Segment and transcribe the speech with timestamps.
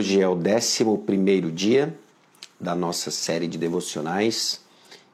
[0.00, 1.94] Hoje é o 11 dia
[2.58, 4.64] da nossa série de devocionais,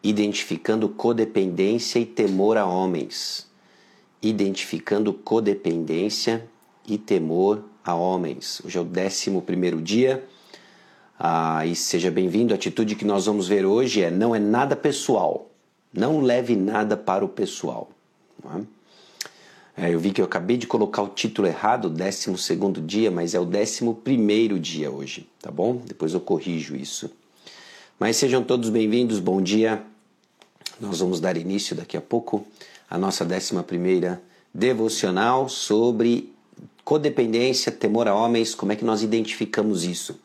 [0.00, 3.48] identificando codependência e temor a homens.
[4.22, 6.48] Identificando codependência
[6.86, 8.62] e temor a homens.
[8.64, 10.24] Hoje é o 11 dia.
[11.18, 12.54] Ah, e seja bem-vindo.
[12.54, 15.50] A atitude que nós vamos ver hoje é: não é nada pessoal.
[15.92, 17.90] Não leve nada para o pessoal.
[18.40, 18.75] Não é?
[19.78, 23.40] É, eu vi que eu acabei de colocar o título errado, 12 dia, mas é
[23.40, 25.82] o 11 dia hoje, tá bom?
[25.84, 27.10] Depois eu corrijo isso.
[28.00, 29.82] Mas sejam todos bem-vindos, bom dia.
[30.80, 32.46] Nós vamos dar início daqui a pouco
[32.88, 34.18] à nossa 11
[34.54, 36.32] devocional sobre
[36.82, 40.18] codependência, temor a homens, como é que nós identificamos isso.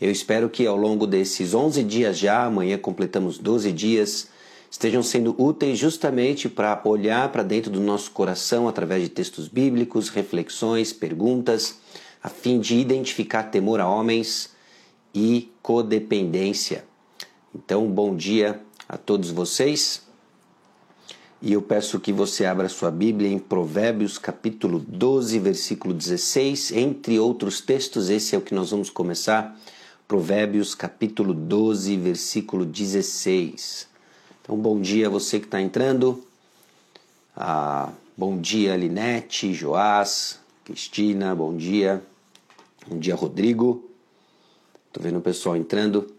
[0.00, 4.28] Eu espero que ao longo desses 11 dias já, amanhã completamos 12 dias,
[4.72, 10.08] estejam sendo úteis justamente para olhar para dentro do nosso coração através de textos bíblicos,
[10.08, 11.78] reflexões, perguntas,
[12.22, 14.54] a fim de identificar temor a homens
[15.14, 16.86] e codependência.
[17.54, 20.02] Então, bom dia a todos vocês.
[21.42, 27.18] E eu peço que você abra sua Bíblia em Provérbios capítulo 12, versículo 16, entre
[27.18, 29.54] outros textos, esse é o que nós vamos começar.
[30.08, 33.91] Provérbios capítulo 12, versículo 16.
[34.42, 36.20] Então, bom dia a você que está entrando.
[37.36, 42.02] Ah, bom dia, Linete, Joás, Cristina, bom dia.
[42.88, 43.88] Bom dia, Rodrigo.
[44.88, 46.12] Estou vendo o pessoal entrando.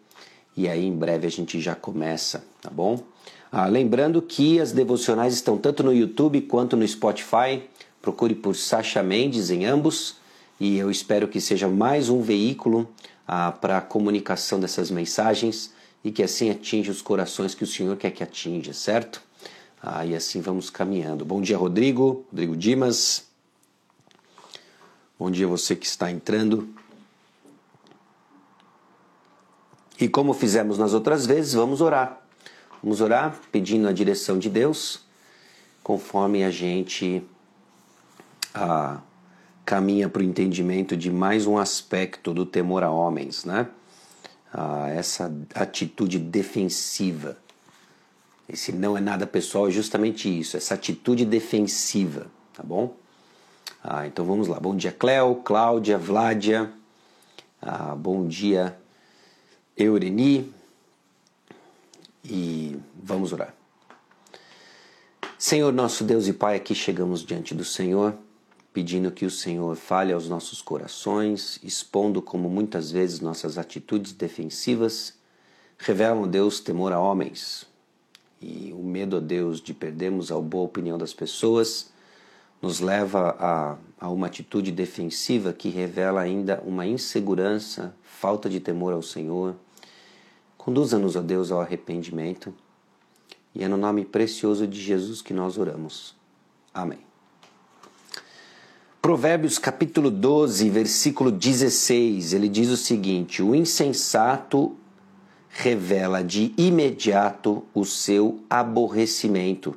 [0.56, 3.04] E aí, em breve, a gente já começa, tá bom?
[3.52, 7.62] Ah, lembrando que as devocionais estão tanto no YouTube quanto no Spotify.
[8.02, 10.16] Procure por Sacha Mendes em ambos.
[10.62, 12.88] E eu espero que seja mais um veículo
[13.28, 15.73] ah, para a comunicação dessas mensagens
[16.04, 19.22] e que assim atinja os corações que o Senhor quer que atinja, certo?
[19.82, 21.24] Ah, assim vamos caminhando.
[21.24, 23.26] Bom dia, Rodrigo, Rodrigo Dimas.
[25.18, 26.68] Bom dia você que está entrando.
[30.00, 32.22] E como fizemos nas outras vezes, vamos orar.
[32.82, 35.02] Vamos orar pedindo a direção de Deus,
[35.82, 37.24] conforme a gente
[38.54, 39.00] ah,
[39.64, 43.70] caminha para o entendimento de mais um aspecto do temor a homens, né?
[44.54, 47.38] Ah, essa atitude defensiva.
[48.48, 52.96] Esse não é nada pessoal, é justamente isso, essa atitude defensiva, tá bom?
[53.84, 54.60] Ah, então vamos lá.
[54.60, 56.72] Bom dia, Cléo, Cláudia, Vládia.
[57.62, 58.78] Ah, bom dia,
[59.76, 60.54] Eureni.
[62.24, 63.54] E vamos orar.
[65.38, 68.18] Senhor, nosso Deus e Pai, aqui chegamos diante do Senhor
[68.74, 75.14] pedindo que o Senhor fale aos nossos corações, expondo como muitas vezes nossas atitudes defensivas
[75.78, 77.66] revelam, Deus, temor a homens
[78.42, 81.92] e o medo a Deus de perdermos a boa opinião das pessoas
[82.62, 88.94] nos leva a, a uma atitude defensiva que revela ainda uma insegurança, falta de temor
[88.94, 89.56] ao Senhor.
[90.58, 92.54] Conduza-nos, ó Deus, ao arrependimento.
[93.54, 96.16] E é no nome precioso de Jesus que nós oramos.
[96.74, 97.13] Amém.
[99.04, 104.78] Provérbios capítulo 12, versículo 16, ele diz o seguinte: O insensato
[105.50, 109.76] revela de imediato o seu aborrecimento,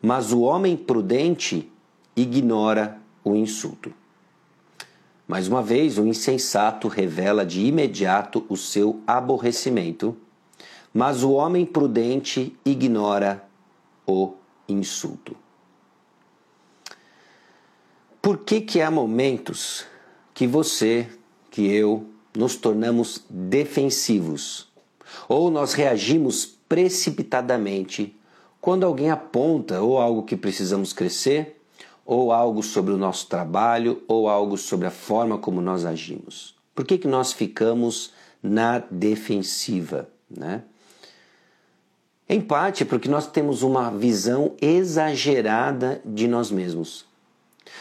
[0.00, 1.68] mas o homem prudente
[2.14, 3.92] ignora o insulto.
[5.26, 10.16] Mais uma vez, o insensato revela de imediato o seu aborrecimento,
[10.94, 13.44] mas o homem prudente ignora
[14.06, 14.34] o
[14.68, 15.34] insulto.
[18.20, 19.84] Por que, que há momentos
[20.34, 21.08] que você,
[21.50, 22.06] que eu,
[22.36, 24.68] nos tornamos defensivos?
[25.28, 28.14] Ou nós reagimos precipitadamente
[28.60, 31.60] quando alguém aponta ou algo que precisamos crescer,
[32.04, 36.56] ou algo sobre o nosso trabalho, ou algo sobre a forma como nós agimos?
[36.74, 38.12] Por que, que nós ficamos
[38.42, 40.08] na defensiva?
[40.30, 40.62] Né?
[42.28, 47.07] Em parte porque nós temos uma visão exagerada de nós mesmos.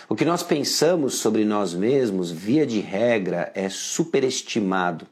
[0.10, 5.06] O que nós pensamos sobre nós mesmos, via de regra, é superestimado.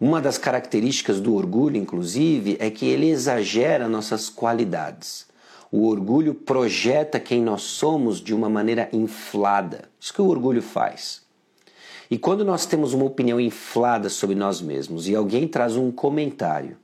[0.00, 5.26] Uma das características do orgulho, inclusive, é que ele exagera nossas qualidades.
[5.70, 9.88] O orgulho projeta quem nós somos de uma maneira inflada.
[10.00, 11.22] Isso que o orgulho faz.
[12.10, 16.76] E quando nós temos uma opinião inflada sobre nós mesmos e alguém traz um comentário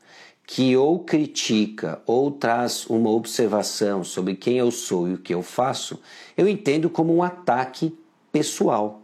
[0.47, 5.43] que ou critica ou traz uma observação sobre quem eu sou e o que eu
[5.43, 6.01] faço,
[6.37, 7.93] eu entendo como um ataque
[8.31, 9.03] pessoal.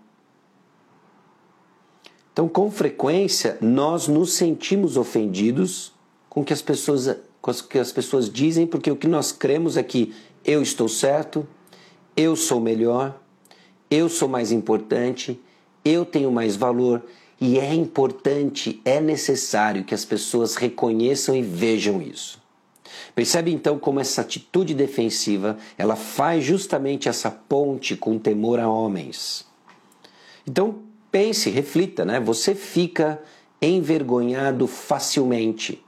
[2.33, 5.93] Então, com frequência, nós nos sentimos ofendidos
[6.31, 9.77] com que as pessoas, com o que as pessoas dizem, porque o que nós cremos
[9.77, 10.15] é que
[10.45, 11.47] eu estou certo,
[12.17, 13.21] eu sou melhor,
[13.91, 15.39] eu sou mais importante,
[15.85, 17.03] eu tenho mais valor
[17.45, 22.41] e é importante, é necessário que as pessoas reconheçam e vejam isso.
[23.17, 29.45] Percebe então como essa atitude defensiva, ela faz justamente essa ponte com temor a homens.
[30.47, 32.21] Então, pense, reflita, né?
[32.21, 33.21] Você fica
[33.61, 35.85] envergonhado facilmente.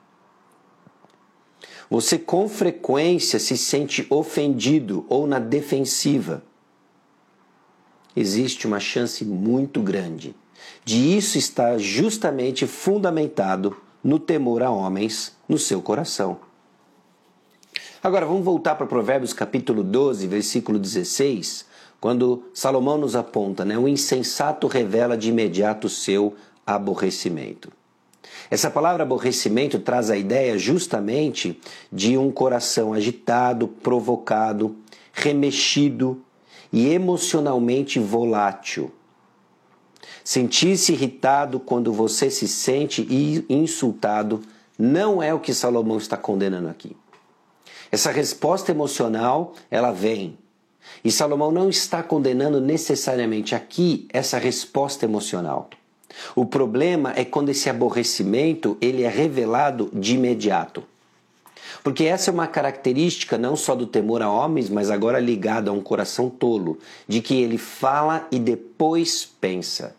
[1.89, 6.43] Você com frequência se sente ofendido ou na defensiva.
[8.17, 10.35] Existe uma chance muito grande
[10.85, 16.39] de isso estar justamente fundamentado no temor a homens no seu coração.
[18.03, 21.65] Agora vamos voltar para Provérbios capítulo 12, versículo 16,
[21.99, 26.35] quando Salomão nos aponta, né, o insensato revela de imediato seu
[26.67, 27.73] aborrecimento.
[28.51, 31.59] Essa palavra aborrecimento traz a ideia justamente
[31.91, 34.77] de um coração agitado, provocado,
[35.13, 36.23] remexido
[36.71, 38.93] e emocionalmente volátil.
[40.25, 43.07] Sentir-se irritado quando você se sente
[43.47, 44.41] insultado
[44.79, 46.97] não é o que Salomão está condenando aqui.
[47.93, 50.39] Essa resposta emocional, ela vem.
[51.05, 55.69] E Salomão não está condenando necessariamente aqui essa resposta emocional.
[56.35, 60.83] O problema é quando esse aborrecimento ele é revelado de imediato.
[61.83, 65.73] Porque essa é uma característica não só do temor a homens, mas agora ligado a
[65.73, 69.95] um coração tolo, de que ele fala e depois pensa.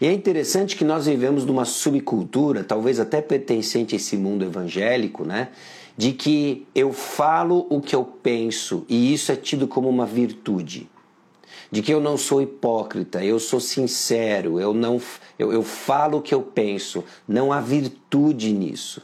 [0.00, 5.24] E é interessante que nós vivemos numa subcultura, talvez até pertencente a esse mundo evangélico,
[5.24, 5.48] né?
[5.96, 10.88] De que eu falo o que eu penso e isso é tido como uma virtude.
[11.70, 15.00] De que eu não sou hipócrita, eu sou sincero, eu não
[15.38, 17.04] eu, eu falo o que eu penso.
[17.28, 19.02] Não há virtude nisso.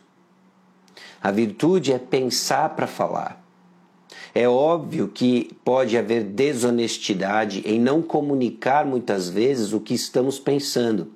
[1.22, 3.45] A virtude é pensar para falar.
[4.38, 11.10] É óbvio que pode haver desonestidade em não comunicar muitas vezes o que estamos pensando.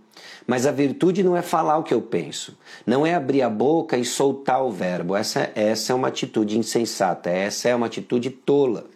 [0.47, 2.57] Mas a virtude não é falar o que eu penso,
[2.87, 5.15] não é abrir a boca e soltar o verbo.
[5.15, 8.87] Essa, essa é uma atitude insensata, essa é uma atitude tola.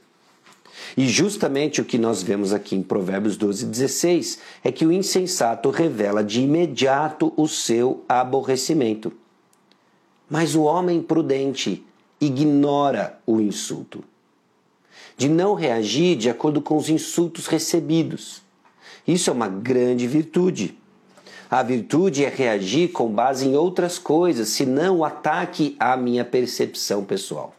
[0.97, 5.69] E justamente o que nós vemos aqui em Provérbios 12, 16 é que o insensato
[5.69, 9.13] revela de imediato o seu aborrecimento.
[10.31, 11.85] Mas o homem prudente
[12.19, 14.03] ignora o insulto
[15.17, 18.43] de não reagir de acordo com os insultos recebidos.
[19.07, 20.77] Isso é uma grande virtude.
[21.51, 27.05] A virtude é reagir com base em outras coisas, senão o ataque à minha percepção
[27.05, 27.55] pessoal.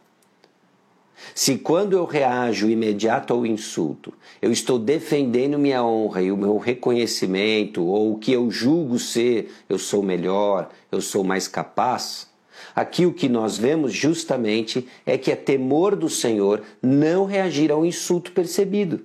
[1.34, 6.58] Se quando eu reajo imediato ao insulto, eu estou defendendo minha honra e o meu
[6.58, 12.28] reconhecimento, ou o que eu julgo ser, eu sou melhor, eu sou mais capaz,
[12.74, 17.84] Aqui o que nós vemos justamente é que é temor do Senhor não reagir ao
[17.84, 19.04] insulto percebido.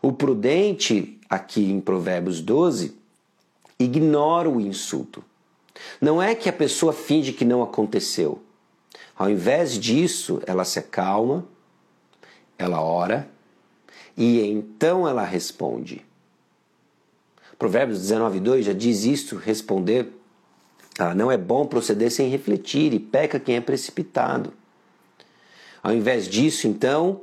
[0.00, 2.96] O prudente, aqui em Provérbios 12,
[3.78, 5.24] ignora o insulto.
[6.00, 8.40] Não é que a pessoa finge que não aconteceu.
[9.16, 11.44] Ao invés disso, ela se acalma,
[12.56, 13.28] ela ora
[14.16, 16.04] e então ela responde.
[17.58, 20.12] Provérbios 19, 2 já diz isto: responder
[20.98, 24.52] ah, não é bom proceder sem refletir e peca quem é precipitado.
[25.82, 27.20] Ao invés disso, então,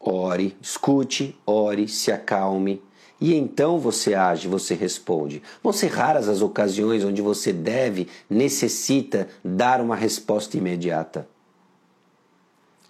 [0.00, 2.82] ore, escute, ore, se acalme
[3.20, 5.42] e então você age, você responde.
[5.62, 11.28] Vão ser raras as ocasiões onde você deve, necessita dar uma resposta imediata.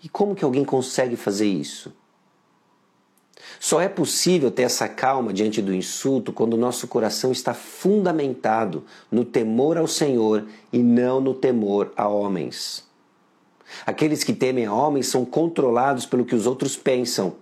[0.03, 1.93] E como que alguém consegue fazer isso?
[3.61, 8.85] Só é possível ter essa calma diante do insulto quando o nosso coração está fundamentado
[9.11, 12.87] no temor ao Senhor e não no temor a homens.
[13.85, 17.35] Aqueles que temem a homens são controlados pelo que os outros pensam.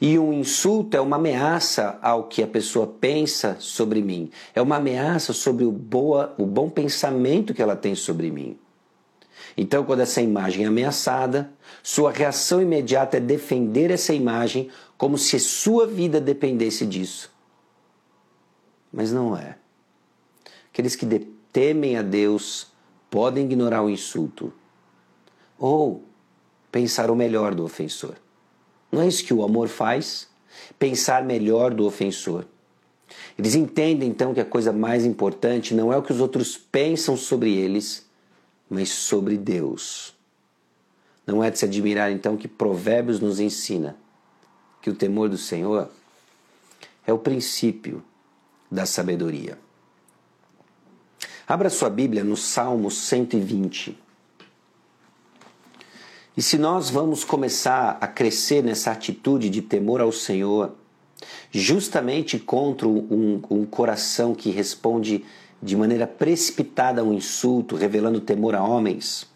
[0.00, 4.76] E um insulto é uma ameaça ao que a pessoa pensa sobre mim, é uma
[4.76, 8.58] ameaça sobre o, boa, o bom pensamento que ela tem sobre mim.
[9.56, 11.50] Então, quando essa imagem é ameaçada,
[11.82, 17.32] sua reação imediata é defender essa imagem como se sua vida dependesse disso.
[18.92, 19.56] Mas não é.
[20.70, 21.06] Aqueles que
[21.50, 22.66] temem a Deus
[23.10, 24.52] podem ignorar o insulto
[25.58, 26.04] ou
[26.70, 28.16] pensar o melhor do ofensor.
[28.92, 30.28] Não é isso que o amor faz?
[30.78, 32.44] Pensar melhor do ofensor.
[33.38, 37.16] Eles entendem então que a coisa mais importante não é o que os outros pensam
[37.16, 38.05] sobre eles,
[38.68, 40.14] mas sobre Deus.
[41.26, 43.96] Não é de se admirar então que Provérbios nos ensina
[44.80, 45.90] que o temor do Senhor
[47.06, 48.02] é o princípio
[48.70, 49.58] da sabedoria.
[51.46, 53.96] Abra sua Bíblia no Salmo 120.
[56.36, 60.74] E se nós vamos começar a crescer nessa atitude de temor ao Senhor,
[61.50, 65.24] justamente contra um, um coração que responde
[65.62, 69.26] de maneira precipitada um insulto, revelando temor a homens,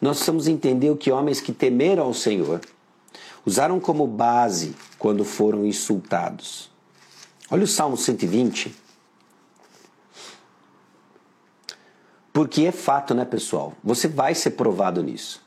[0.00, 2.60] nós precisamos entender que homens que temeram ao Senhor
[3.46, 6.70] usaram como base quando foram insultados.
[7.50, 8.74] Olha o Salmo 120.
[12.32, 13.74] Porque é fato, né, pessoal?
[13.84, 15.42] Você vai ser provado nisso.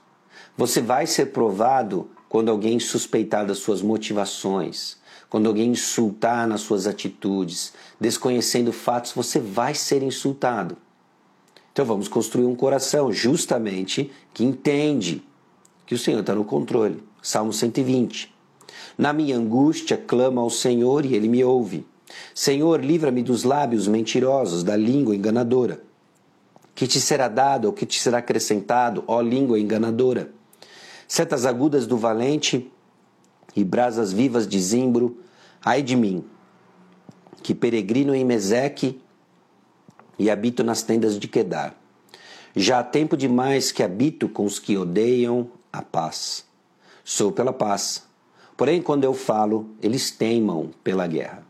[0.56, 4.98] Você vai ser provado quando alguém suspeitar das suas motivações,
[5.30, 10.78] quando alguém insultar nas suas atitudes, desconhecendo fatos, você vai ser insultado.
[11.72, 15.22] Então vamos construir um coração justamente que entende
[15.86, 17.04] que o Senhor está no controle.
[17.22, 18.34] Salmo 120.
[18.98, 21.86] Na minha angústia clamo ao Senhor e ele me ouve.
[22.34, 25.82] Senhor, livra-me dos lábios mentirosos, da língua enganadora.
[26.74, 30.32] Que te será dado ou que te será acrescentado, ó língua enganadora?
[31.08, 32.72] Setas agudas do valente
[33.56, 35.20] e brasas vivas de zimbro,
[35.64, 36.24] ai de mim,
[37.42, 39.02] que peregrino em Meseque
[40.20, 41.76] e habito nas tendas de Quedar.
[42.56, 46.46] Já há tempo demais que habito com os que odeiam a paz.
[47.04, 48.04] Sou pela paz.
[48.56, 51.46] Porém, quando eu falo, eles teimam pela guerra.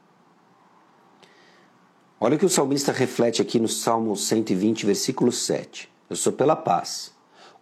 [2.20, 5.88] Olha o que o salmista reflete aqui no Salmo 120, versículo 7.
[6.10, 7.14] Eu sou pela paz.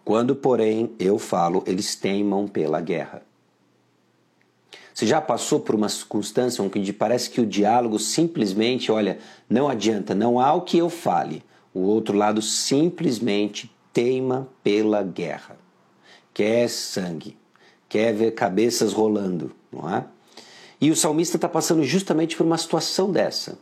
[0.06, 3.24] Quando, porém, eu falo, eles teimam pela guerra.
[4.94, 9.18] Você já passou por uma circunstância onde parece que o diálogo simplesmente, olha,
[9.50, 11.44] não adianta, não há o que eu fale.
[11.74, 15.58] O outro lado simplesmente teima pela guerra.
[16.34, 17.36] Quer sangue,
[17.90, 20.06] quer ver cabeças rolando, não é?
[20.80, 23.58] E o salmista está passando justamente por uma situação dessa.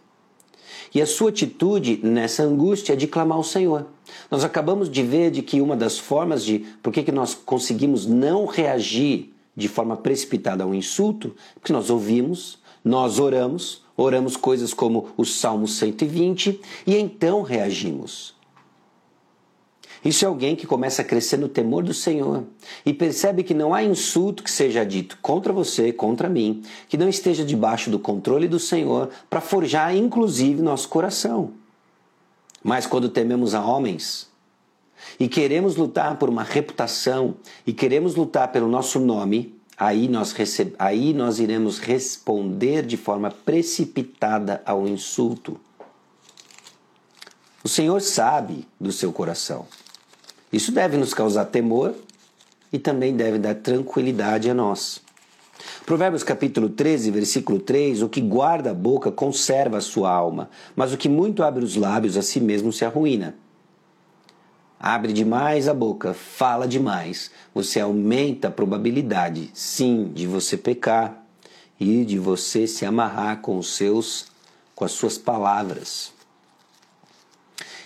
[0.93, 3.85] E a sua atitude nessa angústia é de clamar ao Senhor.
[4.29, 8.05] Nós acabamos de ver de que uma das formas de por que, que nós conseguimos
[8.05, 15.09] não reagir de forma precipitada ao insulto, porque nós ouvimos, nós oramos, oramos coisas como
[15.15, 18.35] o Salmo 120 e então reagimos.
[20.03, 22.43] Isso é alguém que começa a crescer no temor do Senhor
[22.83, 27.07] e percebe que não há insulto que seja dito contra você, contra mim, que não
[27.07, 31.51] esteja debaixo do controle do Senhor para forjar inclusive nosso coração.
[32.63, 34.30] Mas quando tememos a homens,
[35.19, 40.73] e queremos lutar por uma reputação e queremos lutar pelo nosso nome, aí nós, receb...
[40.79, 45.59] aí nós iremos responder de forma precipitada ao insulto.
[47.63, 49.67] O Senhor sabe do seu coração.
[50.51, 51.95] Isso deve nos causar temor
[52.73, 55.01] e também deve dar tranquilidade a nós.
[55.85, 60.91] Provérbios capítulo 13, versículo 3: O que guarda a boca conserva a sua alma, mas
[60.91, 63.35] o que muito abre os lábios a si mesmo se arruína
[64.81, 71.23] abre demais a boca, fala demais, você aumenta a probabilidade, sim, de você pecar
[71.79, 74.31] e de você se amarrar com os seus
[74.73, 76.11] com as suas palavras.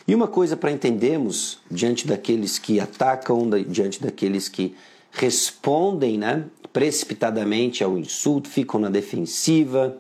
[0.08, 4.74] E uma coisa para entendermos diante daqueles que atacam, diante daqueles que
[5.12, 9.98] respondem, né, precipitadamente ao insulto, ficam na defensiva,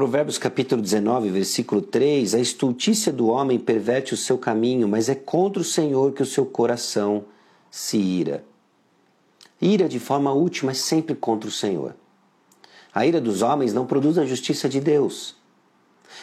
[0.00, 5.14] Provérbios capítulo 19, versículo 3: A estultícia do homem perverte o seu caminho, mas é
[5.14, 7.26] contra o Senhor que o seu coração
[7.70, 8.42] se ira.
[9.60, 11.94] Ira de forma útil, é sempre contra o Senhor.
[12.94, 15.36] A ira dos homens não produz a justiça de Deus.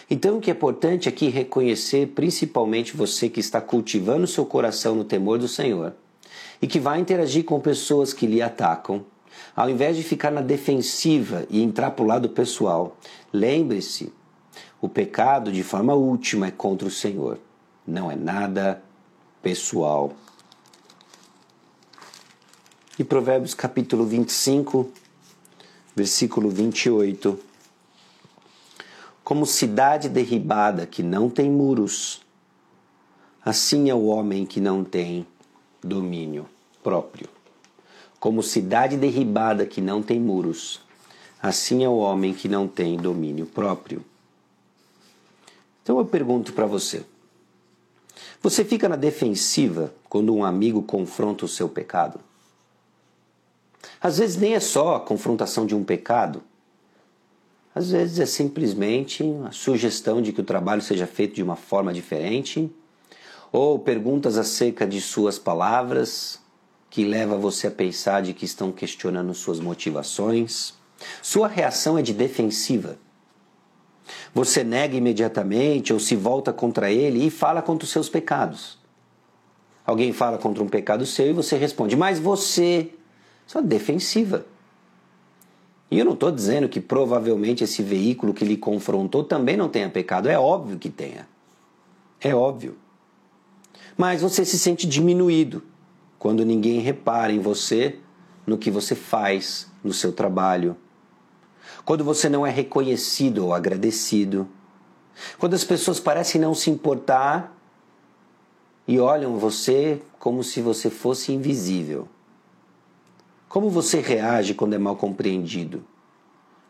[0.10, 5.04] Então, o que é importante aqui reconhecer, principalmente você que está cultivando seu coração no
[5.04, 5.94] temor do Senhor
[6.60, 9.06] e que vai interagir com pessoas que lhe atacam,
[9.56, 12.98] ao invés de ficar na defensiva e entrar para o lado pessoal,
[13.32, 14.12] lembre-se:
[14.82, 17.40] o pecado, de forma última, é contra o Senhor,
[17.86, 18.84] não é nada
[19.42, 20.14] pessoal.
[23.00, 24.92] E Provérbios capítulo 25,
[25.96, 27.40] versículo 28.
[29.24, 32.22] Como cidade derribada que não tem muros,
[33.44, 35.28] assim é o homem que não tem
[35.84, 36.48] domínio
[36.84, 37.28] próprio.
[38.20, 40.82] Como cidade derribada que não tem muros,
[41.42, 44.04] assim é o homem que não tem domínio próprio.
[45.84, 47.06] Então eu pergunto para você:
[48.42, 52.20] você fica na defensiva quando um amigo confronta o seu pecado?
[54.02, 56.44] Às vezes nem é só a confrontação de um pecado.
[57.74, 61.94] Às vezes é simplesmente a sugestão de que o trabalho seja feito de uma forma
[61.94, 62.72] diferente,
[63.52, 66.40] ou perguntas acerca de suas palavras,
[66.90, 70.74] que leva você a pensar de que estão questionando suas motivações.
[71.22, 72.98] Sua reação é de defensiva.
[74.34, 78.78] Você nega imediatamente ou se volta contra ele e fala contra os seus pecados.
[79.86, 82.92] Alguém fala contra um pecado seu e você responde, mas você.
[83.46, 84.46] Isso é defensiva.
[85.90, 89.90] E eu não estou dizendo que provavelmente esse veículo que lhe confrontou também não tenha
[89.90, 90.28] pecado.
[90.28, 91.28] É óbvio que tenha.
[92.20, 92.78] É óbvio.
[93.96, 95.64] Mas você se sente diminuído
[96.20, 98.00] quando ninguém repara em você,
[98.46, 100.76] no que você faz, no seu trabalho.
[101.88, 104.46] Quando você não é reconhecido ou agradecido.
[105.38, 107.58] Quando as pessoas parecem não se importar
[108.86, 112.06] e olham você como se você fosse invisível.
[113.48, 115.82] Como você reage quando é mal compreendido?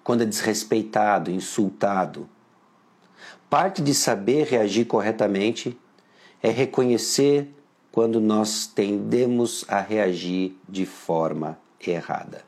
[0.04, 2.30] Quando é desrespeitado, insultado?
[3.50, 5.76] Parte de saber reagir corretamente
[6.44, 7.52] é reconhecer
[7.92, 12.46] quando nós tendemos a reagir de forma errada.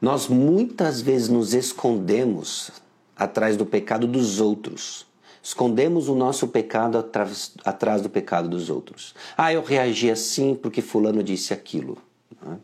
[0.00, 2.70] Nós muitas vezes nos escondemos
[3.16, 5.06] atrás do pecado dos outros.
[5.42, 9.14] Escondemos o nosso pecado atrás, atrás do pecado dos outros.
[9.36, 11.98] Ah, eu reagi assim porque Fulano disse aquilo.
[12.42, 12.58] Né?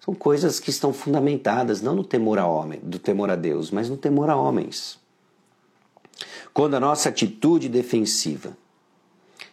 [0.00, 3.88] São coisas que estão fundamentadas não no temor a homem, do temor a Deus, mas
[3.88, 4.98] no temor a homens.
[6.52, 8.56] Quando a nossa atitude defensiva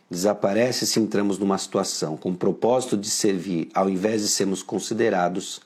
[0.09, 5.61] desaparece se entramos numa situação com o propósito de servir, ao invés de sermos considerados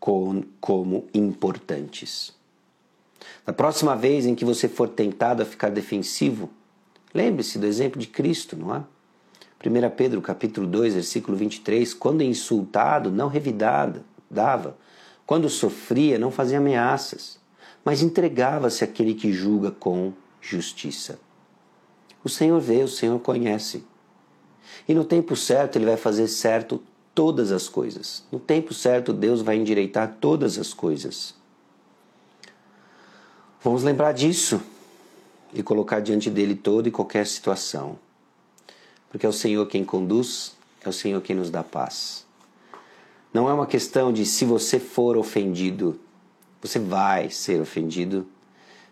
[0.00, 2.34] com, como importantes.
[3.46, 6.48] Na próxima vez em que você for tentado a ficar defensivo,
[7.14, 8.82] lembre-se do exemplo de Cristo, não é?
[9.62, 14.78] 1 Pedro capítulo 2, versículo 23, quando insultado, não revidava, dava.
[15.26, 17.38] Quando sofria, não fazia ameaças,
[17.84, 21.20] mas entregava-se àquele que julga com justiça.
[22.24, 23.84] O Senhor vê, o Senhor conhece.
[24.88, 26.82] E no tempo certo, Ele vai fazer certo
[27.14, 28.24] todas as coisas.
[28.30, 31.34] No tempo certo, Deus vai endireitar todas as coisas.
[33.62, 34.60] Vamos lembrar disso
[35.52, 37.98] e colocar diante dele toda e qualquer situação
[39.10, 42.24] porque é o Senhor quem conduz, é o Senhor quem nos dá paz.
[43.34, 46.00] Não é uma questão de se você for ofendido,
[46.62, 48.26] você vai ser ofendido,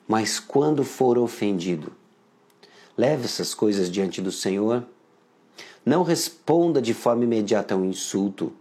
[0.06, 1.92] mas quando for ofendido,
[2.96, 4.84] leve essas coisas diante do Senhor.
[5.88, 8.52] Não responda de forma imediata ao insulto,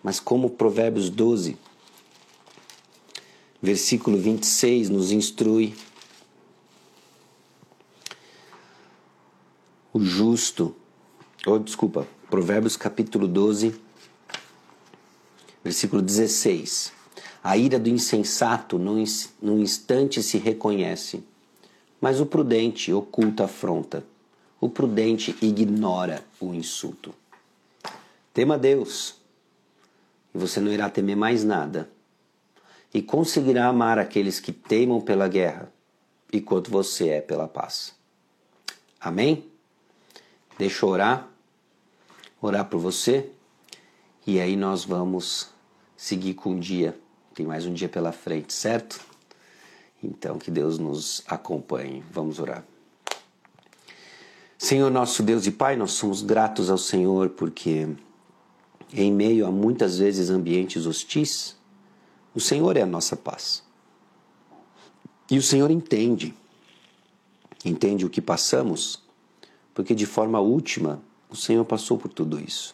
[0.00, 1.58] mas como Provérbios 12,
[3.60, 5.74] versículo 26 nos instrui,
[9.92, 10.72] o justo,
[11.44, 13.74] ou oh, desculpa, Provérbios capítulo 12,
[15.64, 16.92] versículo 16.
[17.42, 21.24] A ira do insensato num instante se reconhece,
[22.00, 24.11] mas o prudente oculta a afronta.
[24.62, 27.12] O prudente ignora o insulto.
[28.32, 29.16] Tema Deus,
[30.32, 31.90] e você não irá temer mais nada,
[32.94, 35.68] e conseguirá amar aqueles que teimam pela guerra,
[36.32, 37.92] enquanto você é pela paz.
[39.00, 39.50] Amém?
[40.56, 41.28] Deixa eu orar,
[42.40, 43.30] orar por você
[44.24, 45.48] e aí nós vamos
[45.96, 46.96] seguir com o dia.
[47.34, 49.00] Tem mais um dia pela frente, certo?
[50.00, 52.04] Então que Deus nos acompanhe.
[52.12, 52.64] Vamos orar.
[54.62, 57.88] Senhor nosso Deus e Pai, nós somos gratos ao Senhor porque
[58.92, 61.56] em meio a muitas vezes ambientes hostis,
[62.32, 63.64] o Senhor é a nossa paz.
[65.28, 66.32] E o Senhor entende,
[67.64, 69.02] entende o que passamos
[69.74, 72.72] porque de forma última o Senhor passou por tudo isso.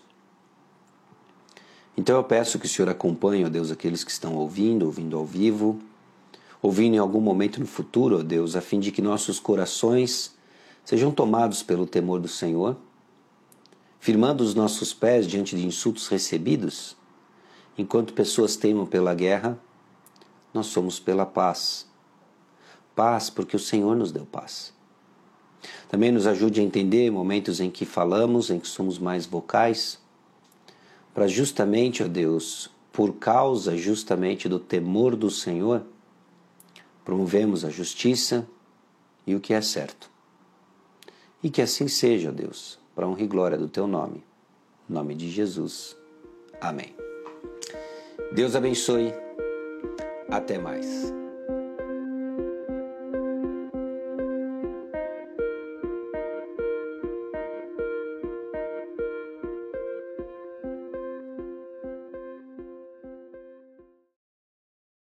[1.97, 5.25] Então eu peço que o Senhor acompanhe, ó Deus, aqueles que estão ouvindo, ouvindo ao
[5.25, 5.81] vivo,
[6.61, 10.37] ouvindo em algum momento no futuro, ó Deus, a fim de que nossos corações
[10.89, 12.75] sejam tomados pelo temor do Senhor,
[14.01, 16.97] firmando os nossos pés diante de insultos recebidos,
[17.77, 19.61] enquanto pessoas temam pela guerra,
[20.55, 21.87] nós somos pela paz.
[22.97, 24.73] Paz porque o Senhor nos deu paz.
[25.91, 30.01] Também nos ajude a entender momentos em que falamos, em que somos mais vocais,
[31.13, 35.83] para justamente, ó Deus, por causa justamente do temor do Senhor,
[37.05, 38.49] promovemos a justiça
[39.27, 40.17] e o que é certo.
[41.43, 44.25] E que assim seja, Deus, para honra e glória do teu nome.
[44.89, 45.97] Em nome de Jesus.
[46.61, 46.95] Amém.
[48.33, 49.13] Deus abençoe.
[50.29, 51.13] Até mais.